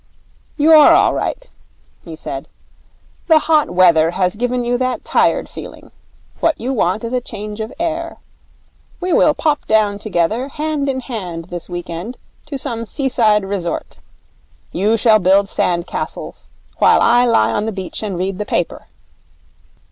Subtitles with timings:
[0.57, 1.51] 'You're all right,'
[2.03, 2.47] he said.
[3.27, 5.91] 'The hot weather has given you that tired feeling.
[6.39, 8.17] What you want is a change of air.
[8.99, 12.17] We will pop down together hand in hand this week end
[12.47, 13.99] to some seaside resort.
[14.71, 16.47] You shall build sand castles,
[16.79, 18.87] while I lie on the beach and read the paper.